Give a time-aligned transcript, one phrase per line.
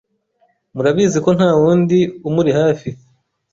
[0.75, 1.99] murabizi ko nta wundi
[2.29, 2.89] umuri hafi